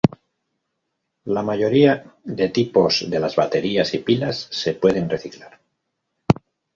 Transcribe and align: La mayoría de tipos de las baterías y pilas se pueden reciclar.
La 1.25 1.43
mayoría 1.43 2.15
de 2.23 2.49
tipos 2.49 3.05
de 3.07 3.19
las 3.19 3.35
baterías 3.35 3.93
y 3.93 3.99
pilas 3.99 4.47
se 4.49 4.73
pueden 4.73 5.07
reciclar. 5.07 5.61